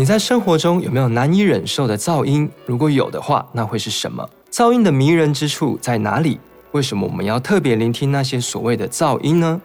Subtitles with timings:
[0.00, 2.50] 你在生活中有没有难以忍受的噪音？
[2.64, 4.26] 如果有的话，那会是什么？
[4.50, 6.40] 噪音的迷人之处在哪里？
[6.72, 9.60] 为什么我们要特别聆听那些所谓的噪音呢？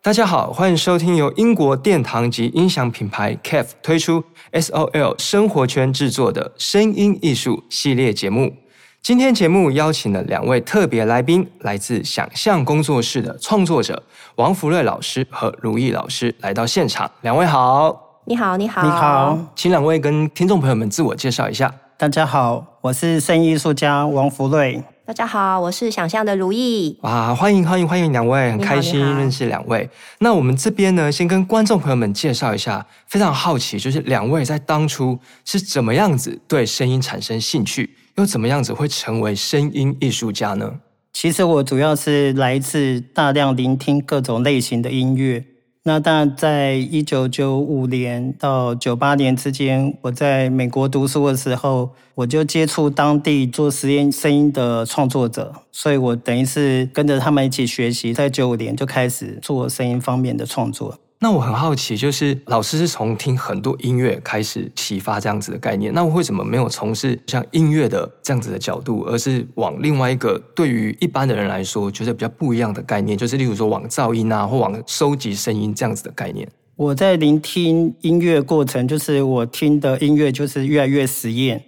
[0.00, 4.22] 大家好，欢迎收听由英国殿堂级音响品牌 KEF 推出
[4.52, 8.54] SOL 生活圈制作的声音艺术系列节目。
[9.02, 14.00] 今天节目邀请了两位特别来宾，来自想象工作室的创作者
[14.36, 17.10] 王福瑞老师和如意老师来到现场。
[17.22, 18.05] 两位好。
[18.28, 21.72] 你好，你好，你好，请两位跟听众朋友们自我介绍一下。
[21.96, 24.82] 大家好，我是声音艺术家王福瑞。
[25.04, 26.98] 大家好，我是想象的如意。
[27.02, 29.88] 哇，欢迎欢迎欢迎两位，很开心认识两位。
[30.18, 40.68] 那我们这边呢，先跟观众朋友们介绍一下，非常好奇，就是两位在当初是怎么样子对声音产生兴趣，又怎么样子会成为声音艺术家呢？
[41.12, 45.44] 其实我主要是来自大量聆听各种类型的音乐。
[45.88, 60.98] 那当然，在一九九五年到九八年之间，我在美国读书的时候，我就接触当地做实验声音的创作者，所以我等于是跟着他们一起学习，在九五年就开始做声音方面的创作。
[61.18, 76.46] 那我很好奇，就是老师是从听很多音乐开始启发这样子的概念，那我为什么没有从事像音乐的这样子的角度，而是往另外一个对于一般的人来说觉得比较不一样的概念，就是例如说往噪音啊，或往收集声音这样子的概念？
[76.76, 81.64] 我在聆听音乐过程，就是我听的音乐就是越来越实验。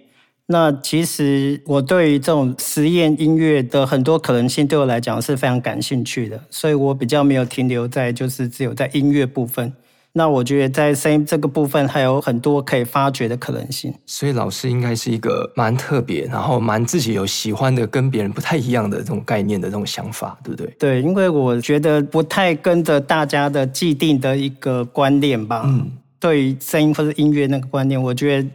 [0.51, 9.71] 那其实我对于这种实验音乐的很多可能性，对我来讲是非常感兴趣的，所以我比较没有停留在就是只有在音乐部分。
[10.13, 13.93] 那我觉得在声音这个部分还有很多可以发掘的可能性。
[14.07, 20.73] 所以老师应该是一个蛮特别，然后蛮自己有喜欢的，跟别人不太一样的这种概念的这种想法，对不对？
[20.79, 25.61] 对，因为我觉得不太跟着大家的既定的一个观念吧。
[25.67, 28.49] 嗯，对于声音或者音乐那个观念，我觉得。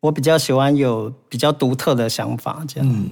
[0.00, 2.88] 我比较喜欢有比较独特的想法，这样。
[2.88, 3.10] 嗯，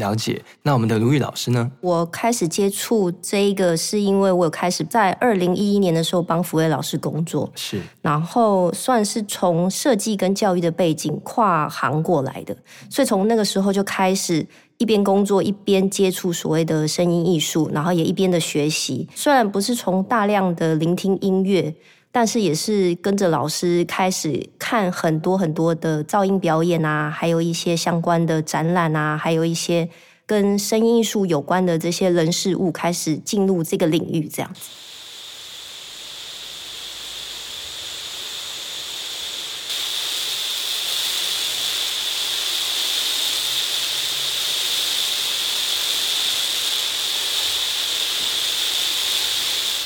[0.00, 0.42] 了解。
[0.62, 1.70] 那我们的如意老师呢？
[1.82, 7.78] 我开始接触这一个，是因为我有开始在二零一一年的时候帮福威老师工作，是。
[8.00, 12.56] 然后算是从设计跟教育的背景跨行过来的，
[12.88, 14.46] 所以从那个时候就开始
[14.78, 19.06] 一边工作一边接触所谓的声音艺术，然后也一边的学习。
[19.14, 21.74] 虽然不是从大量的聆听音乐。
[22.16, 29.88] 但是也是跟着老师开始看很多很多的噪音表演啊，还有一些相关的展览啊，还有一些
[30.24, 34.60] 跟声音艺术有关的这些人事物，开始进入这个领域，这样子。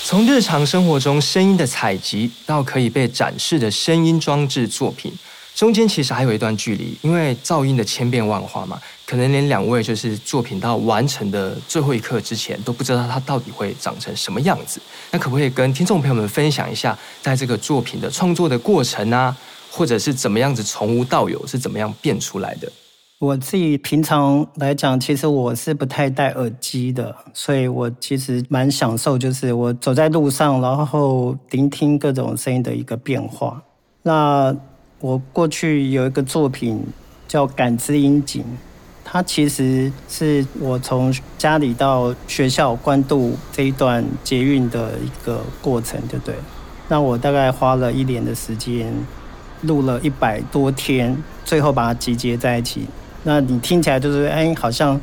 [0.09, 5.13] 从日常生活中声音的采集到可以被展示的声音装置作品，
[5.55, 14.81] 中间其实还有一段距离，因为噪音的千变万化嘛，可能连两位就是作品到完成的最后一刻之前都不知道它到底会长成什么样子。
[15.11, 19.37] 那可不可以跟听众朋友们分享一下，在这个作品的创作的过程啊，
[19.71, 22.73] 或者是怎么样子从无到有是怎么样变出来的？
[23.21, 33.61] 我自己平常来讲，其实我是不太戴耳机的，所以我其实蛮享受，就是我走在路上，然后聆听各种声音的一个变化。
[34.05, 34.57] 那
[35.01, 36.81] 我过去有一个作品
[37.27, 38.41] 叫《感知音景》，
[39.05, 46.37] 它其实是我从家里到学校关渡这一段捷运的一个过程，对不对？
[46.87, 48.95] 那我大概花了一年的时间，
[49.63, 52.87] 录了一百多天，最后把它集结在一起。
[53.29, 54.99] 那你听起来就是哎，好像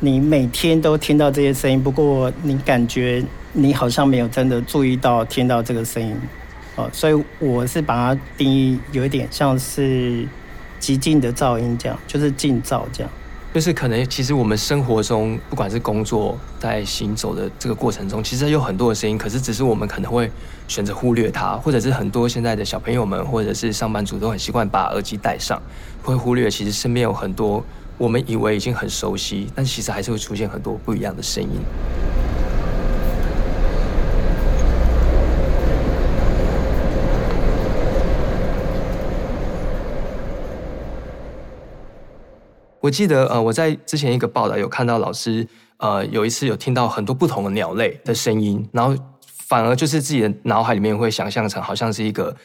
[0.00, 6.12] 你每天都听到这些声音，不过你感觉你好像没有真的注意到听到这个声音，
[6.74, 10.26] 哦，所以我是把它定义有一点像是
[10.80, 13.12] 极静的噪音，这样就是静噪这样。
[13.54, 20.30] 就是可能其实我们生活中不管是工作在行走的这个过程中，其实有很多的声音，可是只是我们可能会
[20.66, 25.60] 选择忽略它，或者是很多现在的小朋友们或者是上班族都很习惯把耳机戴上。
[26.02, 27.62] 会忽略，其实身边有很多
[27.98, 31.60] 我们以为已经很熟悉，但其实还是会出现很多不一样的声音。
[42.82, 45.48] 我记得，呃，我在之前一个报道有看到老师，
[45.78, 48.94] 呃，有一次有听到很多不同的鸟类的声音，然后
[49.46, 52.36] 反而就是自己的脑海里面会想象成好像是一个。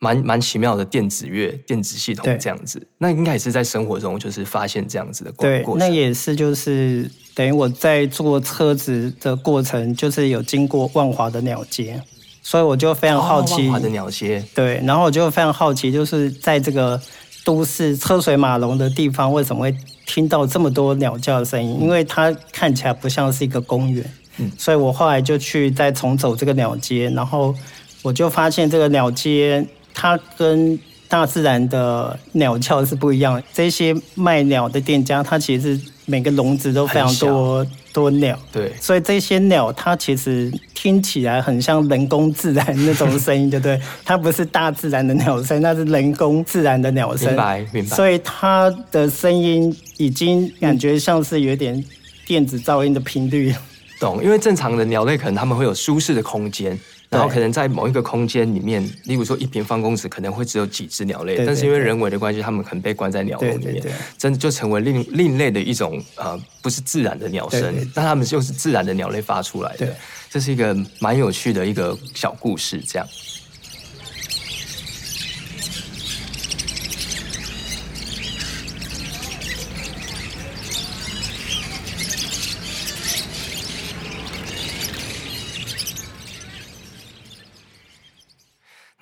[0.00, 5.64] 蛮蛮奇妙的电子乐、电子系统这样子，那应该也是在生活中就是发现这样子的过程。
[5.64, 12.00] 对，那也是就是等于我在坐车子的过程，就是有经过万华的鸟街，
[12.42, 13.64] 所以我就非常好奇。
[13.64, 14.40] 万华的鸟街。
[14.54, 17.00] 对，然后我就非常好奇，就是在这个
[17.48, 19.74] 都市车水马龙的地方，为什么会
[20.04, 21.80] 听到这么多鸟叫的声音？
[21.80, 24.04] 因为它看起来不像是一个公园。
[24.36, 27.54] 嗯，所以我后来就去再重走这个鸟街，然后
[28.02, 30.78] 我就发现这个鸟街它跟
[31.08, 33.42] 大自然的鸟叫是不一样的。
[33.54, 38.36] 这些卖鸟的店家，他其实每个笼子都非常多多鸟。
[38.50, 43.78] 对，所以这些鸟它其实听起来很像人工自然那种声音，对不对？
[44.04, 47.28] 它不是大自然的鸟声，那是人工自然的鸟声。
[47.28, 47.94] 明白，明白。
[47.94, 51.84] 所以它的声音已经感觉像是有点
[52.26, 53.54] 电子噪音的频率。
[54.00, 56.78] 懂，因为正常的鸟类可能它们会有舒适的空间，
[57.10, 63.82] 然后可能在某一个空间里面，例如说一平方公尺可能会只有几只鸟类，但是因为人为的关系，它们可能被关在鸟笼里面，
[64.18, 69.96] 真的就成为另另类的一种呃，不是自然的鸟声，但它们就是自然的鸟类发出来的，
[70.28, 73.08] 这是一个蛮有趣的一个小故事，这样。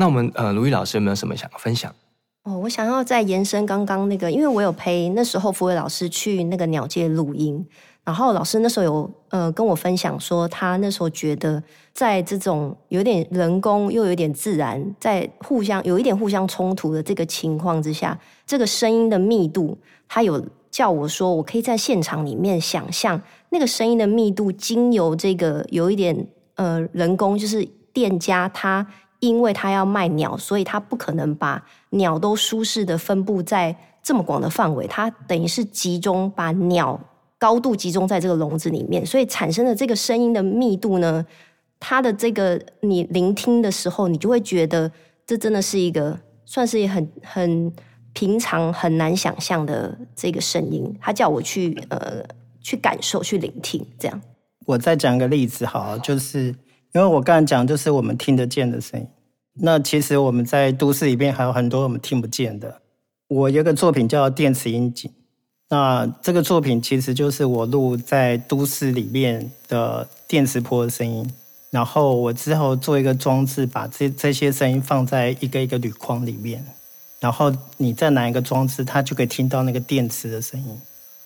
[0.06, 1.92] 那我们呃，卢伊老师有没有什么想分享？
[2.44, 7.66] 哦，我想要再延伸刚刚那个，因为我有陪那时候福伟老师去那个鸟界录音，
[8.04, 11.60] 然后老师那时候有呃跟我分享说，他那时候觉得
[11.92, 18.16] 在这种有点人工又有点自然，在互相有一点互相冲突的这个情况之下，
[18.46, 19.76] 这个声音的密度，
[20.06, 23.20] 他有叫我说，我可以在现场里面想象
[23.50, 28.86] 那个声音的密度，经由这个有一点呃人工，就是店家他。
[29.26, 36.98] 因为他要卖鸟，所以他不可能把鸟都舒适的分布在这么广的范围，他等于是集中把鸟
[37.38, 41.24] 高度集中在这个笼子里面，所以产生的这个声音的密度呢，
[41.78, 44.90] 它的这个你聆听的时候，你就会觉得
[45.26, 47.72] 这真的是一个算是很很
[48.12, 50.96] 平常很难想象的这个声音。
[51.00, 52.24] 他叫我去呃
[52.60, 54.20] 去感受去聆听，这样。
[54.66, 56.54] 我再讲个例子好，就是。
[56.94, 59.06] 因为我刚才讲，就是我们听得见的声音。
[59.58, 62.80] 那其实我们在都市里面还有很多我们听不见的。
[63.28, 65.10] 我有个作品叫《电磁音景》，
[65.70, 71.28] 那这个作品其实就是我录在都市里面的电磁波的声音。
[71.70, 76.64] 然后我之后做一个装置，把这这些声音放在一个一个铝框里面。
[77.18, 80.80] 然后你再拿一个装置，它就可以听到那个电磁的声音。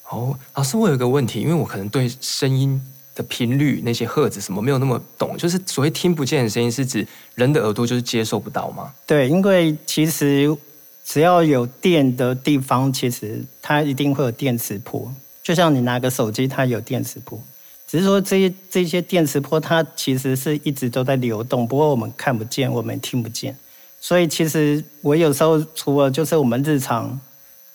[0.09, 2.81] 哦，老师，我有一个问题，因为我可能对声音。
[3.25, 8.93] 频率那些赫兹什么没有那么懂，就是所谓听不见的声音，是指人的耳朵就是接受不到吗？
[9.06, 10.56] 对，因为其实
[11.05, 15.12] 只要有电的地方，其实它一定会有电磁波。
[15.43, 17.43] 就像你拿个手机，它有电磁波，
[17.87, 23.56] 只是说这些这些电磁波它其实是一直都在流动，不过我们看不见，我们听不见。
[24.00, 27.20] 所以其实我有时候除了就是我们日常。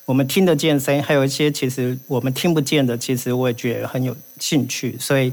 [0.06, 5.32] 我们听得见声音，还有一些其实我们听不见的，其实我也觉得很有兴趣，所以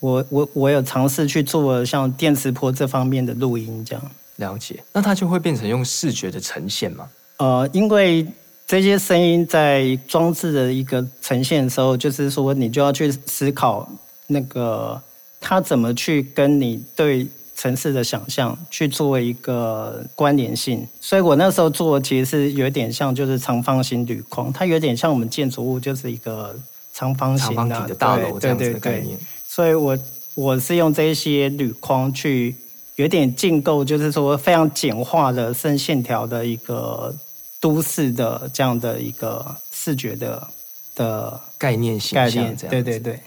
[0.00, 4.10] 我我我有尝试去做像电磁波这方面的录音，这样。
[4.36, 7.08] 了解，那它就会变成用视觉的呈现吗？
[7.38, 8.26] 呃，因为
[8.66, 13.88] 这些声音在装置的一个呈现的时候，就是说你就要去思考
[14.26, 15.00] 那个
[15.40, 17.26] 它怎么去跟你对。
[17.58, 26.54] 城市的想象去做一个关联性，所以我那时候做其实是有点像就是长方形铝框，它有点像我们建筑物就是一个
[26.92, 29.06] 长方形的，大楼这样子的概念。
[29.06, 29.98] 对对对，所以我
[30.36, 32.54] 我是用这些铝框去
[32.94, 37.12] 有点建构，就是说非常简化的深线条的一个
[37.58, 40.46] 都市的这样的一个视觉的
[40.94, 43.18] 的概念形象，这样对对对。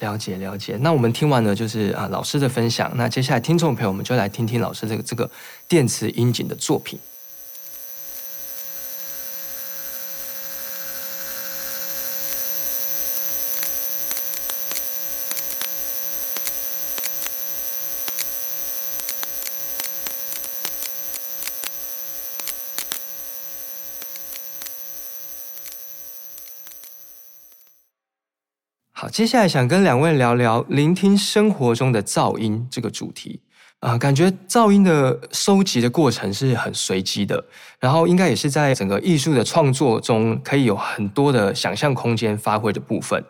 [0.00, 5.30] 了解了解，那我们听完了就是啊老师的分享，那接下来听众朋友们就来听听老师这个这个
[5.66, 6.98] 电磁音景的作品。
[29.10, 33.40] 接下来想跟两位聊聊聆听生活中的噪音这个主题
[33.80, 37.44] 啊、感觉噪音的收集的过程是很随机的，
[37.78, 43.22] 然后应该也是在整个艺术的创作中可以有很多的想象空间发挥的部分。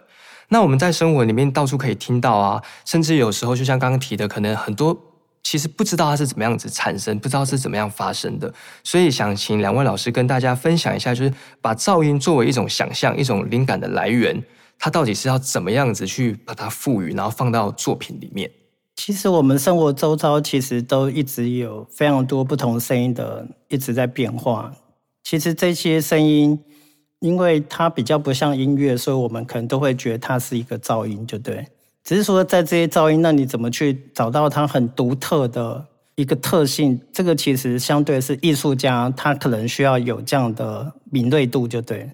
[0.48, 4.96] 那我们在生活里面到处可以听到啊，甚至有时候就像刚刚提的，可能很多
[5.42, 8.54] 其实不知道它是怎么样子产生，不知道是怎么样发生的，
[8.84, 14.42] 所以想请两位老师跟大家分享一下，就是把噪音作为一种想象、一种灵感的来源。
[14.78, 18.50] 它到底是要怎么样子去把它赋予，然后放到作品里面？
[18.94, 24.72] 其实我们生活周遭其实都一直有非常多不同声音的一直在变化。
[25.22, 26.58] 其实这些声音，
[27.18, 31.66] 因为它比较不像音乐，所以我们可能都会觉得它是一个噪音，就对。
[32.04, 36.98] 只是说在这些噪音，那你怎么去找到它很独特的一个特性？
[37.12, 42.08] 这个其实相对是艺术家他可能需要有这样的敏锐度，就对。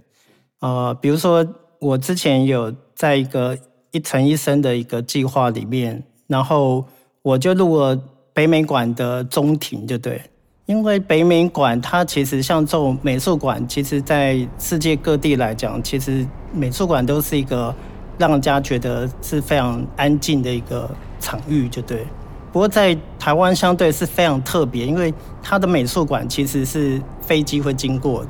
[0.61, 1.47] 呃，比如说
[1.83, 3.59] 我之前有在一个
[3.91, 6.85] 一城一生的一个计划里面，然后
[7.23, 8.01] 我就录了
[8.33, 10.23] 北美馆的中庭，就对。
[10.67, 17.75] 因为北美馆它其实像这种美术馆，其实在世界各地来讲，其实美术馆都是一个
[18.17, 22.07] 让人家觉得是非常安静的一个场域，就对。
[22.53, 25.13] 不过在台湾相对是非常特别，因为
[25.43, 28.29] 它的美术馆其实是飞机会经过的。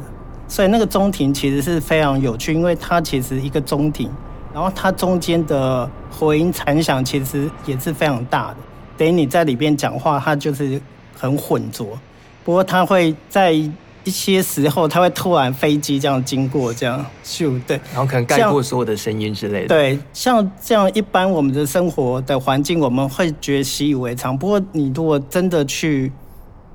[0.52, 4.11] 所以那个中庭其实是非常有趣，因为它其实一个中庭，
[4.52, 8.56] 然后它中间的回音残响其实也是非常大的。
[8.99, 10.78] 等于你在里边讲话，它就是
[11.18, 11.99] 很混浊。
[12.44, 13.73] 不过它会在一
[14.04, 19.68] 些时候，它会突然飞机这样经过，这样咻对，然后可能盖过所有的声音之类的。
[19.68, 24.37] 对，像这样一般我们的生活的环境，我们会觉得习以为常。
[24.37, 26.12] 不过你如果真的去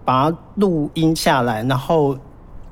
[0.03, 2.17] 把它录音下来，然后。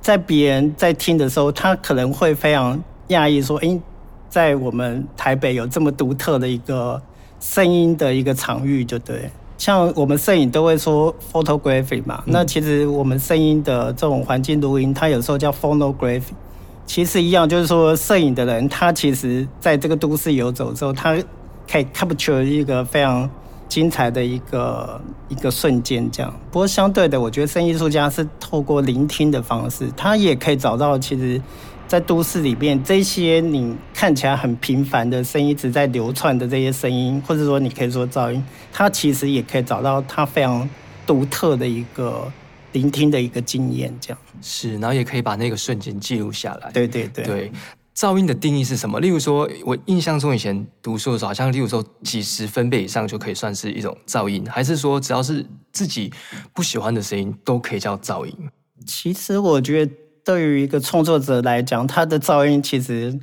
[0.05, 3.81] 在别人在听的时候，他可能会非常讶异，说：“诶，
[4.29, 7.01] 在我们台北有这么独特的一个
[7.39, 9.27] 声音的一个场域，就对。
[9.57, 16.35] 像我们摄影都会说 photography 嘛，嗯、那其实我们声音的这种环境录音，它有时候叫 phonography，
[16.85, 21.17] 其实一样，就是说摄影的人他其实在这个都市游走之后，他
[21.67, 23.27] 可以 capture 一个非常。”
[23.67, 26.33] 精彩的一个一个瞬间，这样。
[26.51, 31.41] 不过相对的，我觉得声音艺术家是透过聆听的方式，他也可以找到其实，
[31.87, 40.67] 在都市里面这些你看起来很平凡的声音，一直在流窜的这些声音，或者说你可以说噪音，他其实也可以找到他非常
[41.05, 42.31] 独特的一个
[42.71, 44.17] 聆听的一个经验，这样。
[44.41, 46.71] 是，然后也可以把那个瞬间记录下来。
[46.71, 47.23] 对对对。
[47.23, 47.51] 对。
[47.97, 48.99] 噪音的定义是什么？
[48.99, 56.11] 例如说，我印象中以前读书的时候，好像例如说几十分贝以上就可以算是一种噪音，还是说只要是自己
[56.53, 58.33] 不喜欢的声音都可以叫噪音？
[58.85, 59.93] 其实我觉得，
[60.25, 63.17] 对于一个创作者来讲，他的噪音其实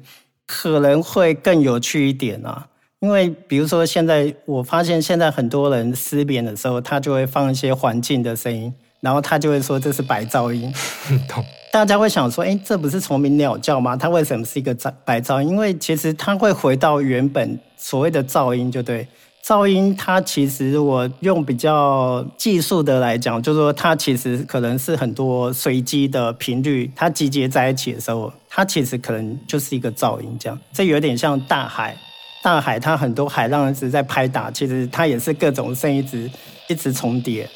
[0.47, 2.69] 可能会更有趣一点啊。
[3.01, 10.73] 因为比如说，现在我发现现在很多人失眠的时候，他就会放一些环境的声音，然后他就会说这是白噪音。
[11.73, 13.97] 大家会想说，哎，这不是虫鸣鸟叫吗？
[13.97, 14.77] 它为什么是一个
[15.07, 15.49] 白噪音？
[15.49, 19.09] 因为其实它会回到原本所谓的噪音，就对。
[19.43, 30.37] 噪音它其实我用比较技术的来讲，就是说它其实可能是很多随机的频率，它集结在一起的时候，它其实可能就是一个噪音。
[30.39, 31.97] 这样，这有点像大海，
[32.43, 36.31] 大海它很多海浪一直在拍打，其实它也是各种声音一直
[36.69, 37.49] 一直重叠。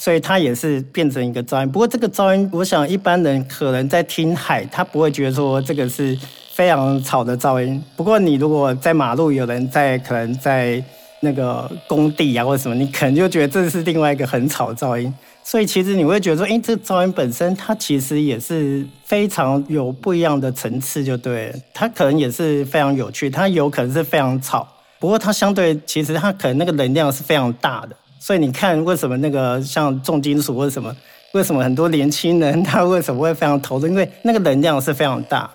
[0.00, 6.16] 所以它也是变成一个噪音，不过这个噪音，我想一般人可能在听海，他不会觉得说这个是
[6.52, 7.82] 非常吵的噪音。
[7.96, 10.82] 不过你如果在马路有人在，可能在
[11.20, 15.12] 那个工地啊或者什么，你可能就觉得这是另外一个很吵的噪音。
[15.42, 24.68] 所以其实你会觉得说，哎，这个噪音本身它其实也是非常有不一样的层次，就对了，它可能也是非常有趣，它有可能是非常吵，
[25.00, 27.96] 不过它相对其实它可能那个能量是非常大的。
[28.20, 30.94] 所以你看，为什么那个像重金属或者什么，
[31.32, 33.86] 为什么很多年轻人他为什么会非常投入？
[33.86, 35.50] 因为那个能量是非常大。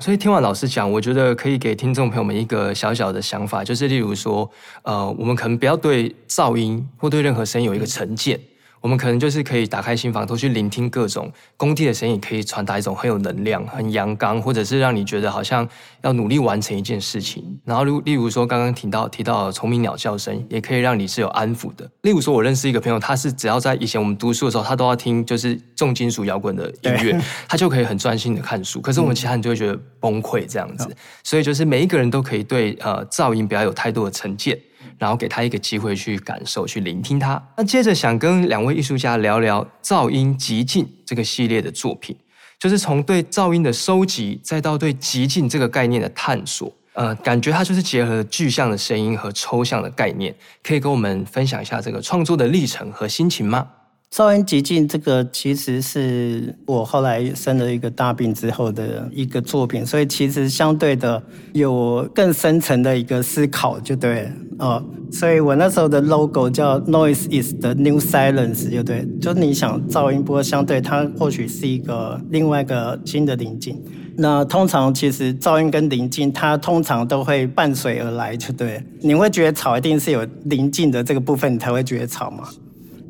[0.00, 4.50] 所以听完老师讲，我觉得可以给听众朋友们一个小小的想法，就是例如说，
[4.82, 8.40] 呃，我们可能不要对噪音或对任何声音有一个成见。
[8.80, 15.68] 我们可能就是可以打开心房，都去聆听各种工地的声音，可以传达一种很有能量、很阳刚，或者是让你觉得好像
[16.02, 17.60] 要努力完成一件事情。
[17.64, 21.88] 然后，例例如说，刚刚提到提到虫鸣鸟叫声，也可以让你是有安抚的。
[22.02, 28.80] 例如说，我认识一个朋友，他是只要在以前我们读书的时候，他都要听就是重金属摇滚的音乐， 他就可以很专心的看书。
[28.80, 30.88] 可是我们其他人就会觉得崩溃这样子。
[31.22, 34.58] 所以，就是每一个人都可以对呃噪音不要有太多的成见。
[34.98, 37.42] 然后给他一个机会去感受、去聆听他。
[37.56, 42.16] 那接着想跟两位艺术家聊聊《噪音极境》这个系列的作品，
[42.58, 46.72] 就是从对噪音的收集，再到对极境这个概念的探索。
[46.92, 50.34] 呃，感觉它就是结合了具象的声音和抽象的概念。
[50.62, 53.66] 可以跟我们分享一下这个创作的历程和心情吗？
[54.14, 64.84] 噪音极静这个其实是我后来生了一个大病之后的一个作品，所以其实相对的有更深层的一个思考，就对哦。
[65.12, 73.80] 所以我那时候的 logo 叫 Noise is the new silence，就对，就你想噪音，波相对它或许是一个另外一个新的宁静。
[74.16, 78.84] 那通常其实噪音跟宁静，它通常都会伴随而来，就对。
[79.02, 82.48] 你会觉得吵，一定是有宁静的这个部分，你才会觉得吵嘛。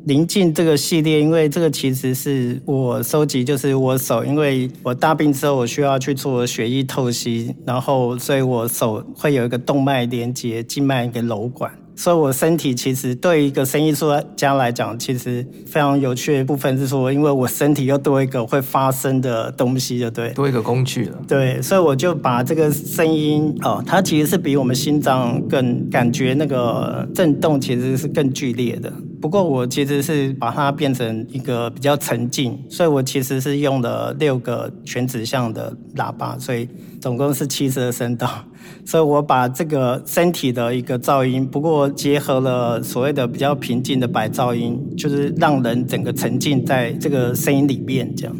[0.05, 11.71] 宁静这个系列，因为这个其实是我收集，就是我手，因为我大病之后，我需要去做血液透析，然后所以我手会有一个动脉连接静脉一个瘘管。
[11.93, 21.19] 所以，我身体其实对一个声艺术家来讲，其实非常有趣的部分是说，因为我身体又多一个会发声的东西，就对，多一个工具了。
[21.27, 28.91] 对，所以我就把这个声音哦，它其实是比我们心脏更感觉那个震动，其实是更剧烈的。
[29.21, 36.67] 不过，我其实是把它变成一个比较沉静，所以我其实是用了六个全指向的喇叭，所以
[36.99, 38.27] 总共是七十二声道。
[38.83, 48.35] 所以我把这个身体的一个噪音，不过结合了所谓的比较平静的白噪音，就是让人整个沉浸在这个声音里面，这样。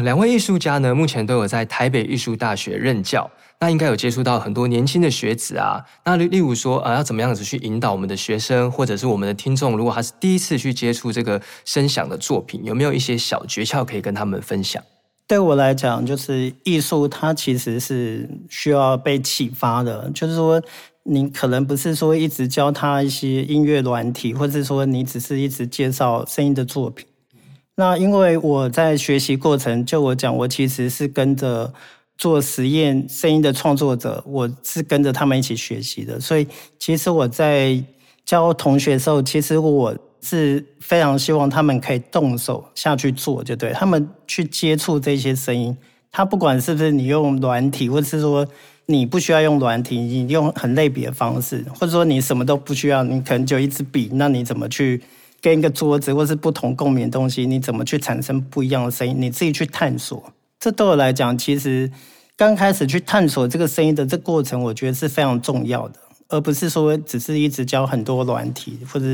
[0.00, 3.30] 两位艺术家呢，目前都有在台北艺术大学任教。
[3.60, 5.82] 那应该有接触到很多年轻的学子啊。
[6.04, 14.82] 那例例如说，啊，要怎么样子去引导我们的学生，或者是我们的听众，如果他是第一次去接触这个声响的作品，有没有一些小诀窍可以跟他们分享？
[15.26, 20.10] 对我来讲，就是艺术它其实是需要被启发的。
[20.10, 20.60] 就是说，
[21.04, 27.06] 你可能不是说一直教他一些音乐软体，或者是说你只是一直介绍声音的作品。
[27.76, 31.72] 那因为我在学习过程，就我讲，我其实是跟着。
[32.16, 36.46] 做实验声音的创作者，我是跟着他们一起学习的，所以
[36.78, 37.76] 其实我在
[38.24, 45.76] 教同学的时候，其实我是非常希望他们可以动手下去做，就对，他们去接触这些声音。
[46.12, 48.46] 他不管是不是你用软体，或者是说
[48.86, 55.02] 你不需要用软体，你用很类比的方式，或者说你什么都不需要，你可能就一支笔，那你怎么去
[55.44, 59.14] 跟一个桌子，或是不同共鸣的东西，你怎么去产生不一样的声音？
[59.18, 60.32] 你自己去探索。
[60.58, 61.92] 这对我来讲，其实
[62.34, 69.04] 刚开始去探索这个声音的这过程，我觉得是非常重要的，而不是说只是一直教很多软体，或者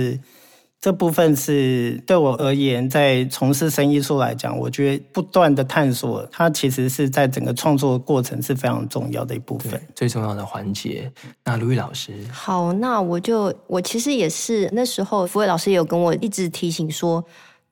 [0.81, 11.13] 这部分是对我而言，在从事生艺术来讲，我觉得不断的探索，它其实是在整个创作过程是非常重要的一部分，最重要的环节。
[11.45, 17.25] 那卢玉老师，好，那我就我其实也是那时候，福伟老师也有跟我一直提醒说。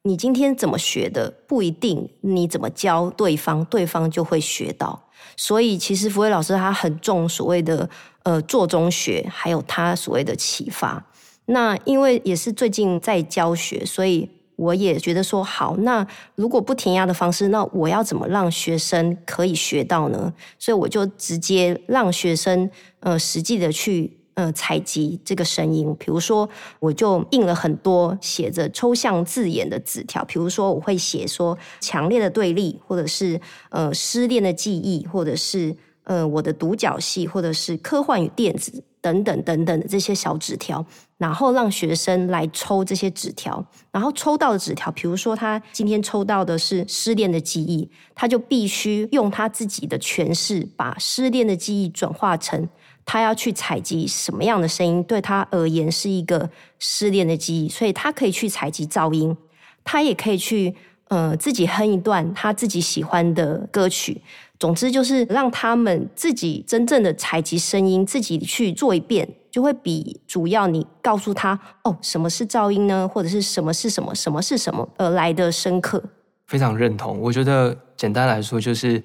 [0.03, 4.99] 你今天怎么学的，不一定你怎么教对方，对方就会学到。
[5.37, 7.87] 所以其实福伟老师他很重所谓的
[8.23, 11.05] 呃做中学，还有他所谓的启发。
[11.49, 20.33] 那因为也是最近在教学，所以我也觉得说好，那如果不填鸭的方式，那我要怎么让学生可以学到呢？
[20.59, 24.17] 所以我就直接让学生呃实际的去。
[24.39, 35.75] 呃，采集这个声音，比如说，我就印了很多写着抽象字眼的纸条，比如说，我会写说强烈的对立，或者是呃失恋的记忆，或者是
[36.09, 40.85] 呃我的独角戏，或者是科幻与电子等等等等的这些小纸条，
[41.16, 52.68] 然后让学生来抽这些纸条，然后抽到的纸条，比如说他今天抽到的是失恋的记忆，他就必须用他自己的诠释，把失恋的记忆转化成。
[53.11, 59.35] 他要去采集什么样的声音，对他而言是一个失恋的记忆，所以他可以去采集噪音，
[59.83, 60.75] 他也可以去
[61.09, 64.23] 呃自己哼一段他自己喜欢的歌曲。
[64.59, 76.03] 总之就是让他们自己真正的采集声音，自己去做一遍，就会比主要你告诉他哦什么是噪音呢，或者是什么是什么，什么是什么而来的深刻。
[76.49, 78.99] 非常认同，我觉得简单来说就是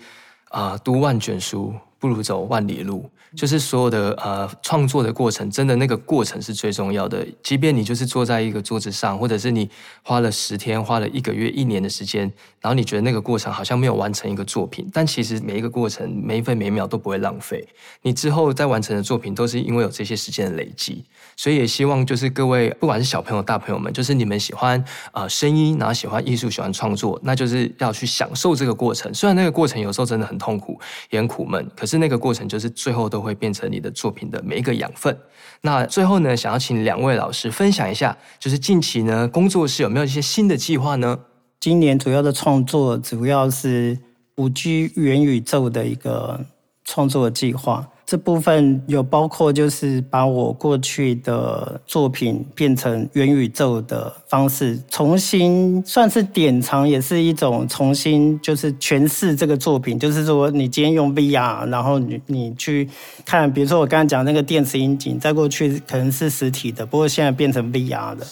[0.49, 3.07] 啊、呃，读万卷书不如走万里路。
[3.35, 7.25] 就是所有的呃创作的过程，真的那个过程是最重要的。
[7.41, 9.69] 即便你就是坐在一个桌子上，或者是你
[10.03, 12.21] 花了十天、花了一个月、一年的时间，
[12.61, 17.67] 然后你觉得那个过程好像没有完成一个作品，但其实每一个过程、每一分每秒都不会浪费。
[18.03, 21.03] 你之后再完成的作品，都是因为有这些时间的累积。
[21.35, 29.11] 所以也希望就是各位，不管是小朋友、大朋友们，就是你们喜欢呃声音，然后喜欢艺术、喜欢创作，那就是要去享受这个过程。
[29.11, 35.17] 虽然那个过程有时候真的很痛苦，也很苦闷，可是那个过程就是最后都会变成你的作品的每一个养分。
[35.61, 41.17] 那最后呢，想要请两位老师分享一下，就是近期呢工作室有没有一些新的计划呢？
[41.59, 43.97] 今年主要的创作主要是
[44.35, 46.45] 五 G 元宇宙的一个
[46.83, 47.87] 创作计划。
[48.13, 59.97] 这部分有包括就是把我过去的作品变成元宇宙的方式，重新算是典藏，也是一种重新就是诠释这个作品。
[59.97, 62.87] 就是说，你今天用 VR，然后你你去
[63.25, 68.23] 看，比如说我刚才讲那个电磁音景，在过去可能是实体的，不过现在变成 VR 的。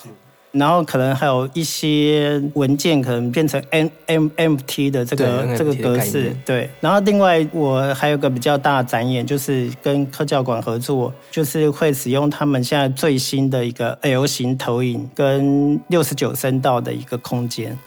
[0.51, 6.69] 然后可能还有一些文件可能变成 M M M T 的这个这个格式，对。
[6.81, 17.77] 然后另外我还有个比较大的展演，就是跟科教馆合作，就是会使用他们现在最新的一个 L 型投影跟六十九声道的一个空间。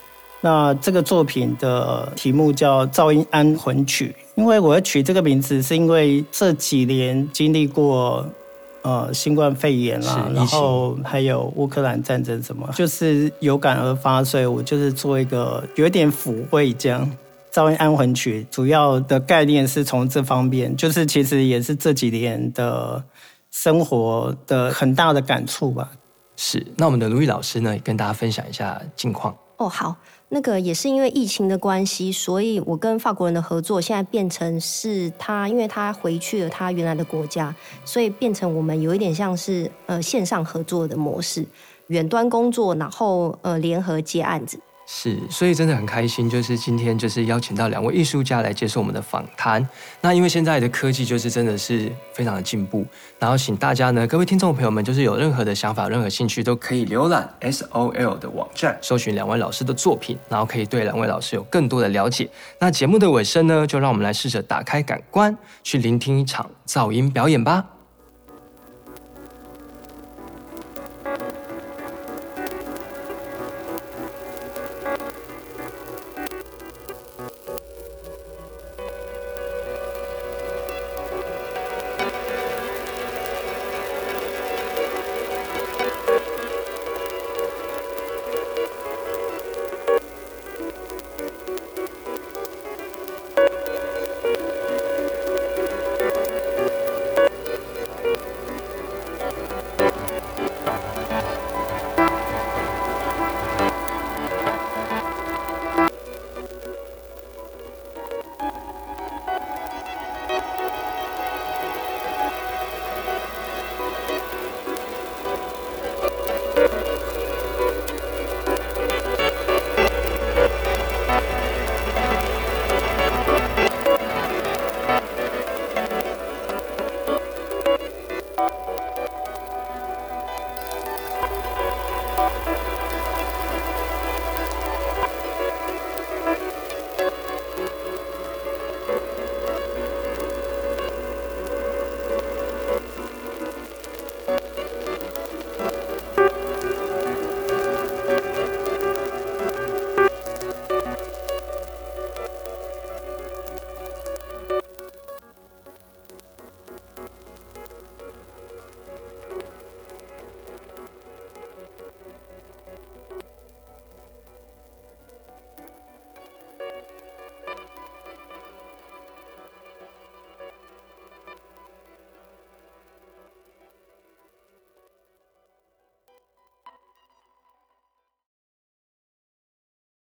[0.41, 8.27] 那这个作品的题目叫《噪音安魂曲》，因为我要取这个名字，是因为这几年经历过。
[8.85, 17.11] 呃，新冠肺炎啦，然后还有乌克兰战争什么，就是有感而发，所以我就是做一个有点抚慰这样
[17.51, 23.03] 噪音安魂曲，主要的概念是从这方面，就是其实也是这几年的
[23.51, 25.91] 生活的很大的感触吧。
[26.37, 29.35] 是，那我们的卢易老师呢，也跟大家分享一下近况。
[29.57, 29.97] 哦，好。
[30.35, 41.47] 那个也是因为疫情的关系，所以我跟法国人的合作现在变成是他，因为他回去了他原来的国家，所以变成我们有一点像是呃线上合作的模式，
[41.87, 44.59] 远端工作，然后呃联合接案子。
[44.87, 49.67] 是，所以真的很开心，就是今天就是邀请到两位艺术家来接受我们的访谈。
[50.03, 52.85] 那因为现在的科技就是真的是非常的进步，
[53.19, 62.29] 然后请大家呢，各位听众朋友们，就是有任何的想法、任何兴趣，都可以浏览 SOL 的网站，搜寻两位老师的作品，然后可以对两位老师有更多的了解。
[62.59, 67.65] 那节目的尾声呢，就让我们来试着打开感官，去聆听一场噪音表演吧。